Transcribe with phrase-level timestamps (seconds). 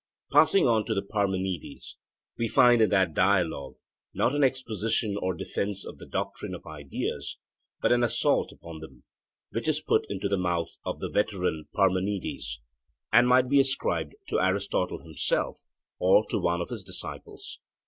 [0.31, 1.99] Passing on to the Parmenides,
[2.35, 3.75] we find in that dialogue
[4.15, 7.37] not an exposition or defence of the doctrine of ideas,
[7.81, 9.03] but an assault upon them,
[9.51, 12.61] which is put into the mouth of the veteran Parmenides,
[13.13, 15.67] and might be ascribed to Aristotle himself,
[15.99, 17.59] or to one of his disciples.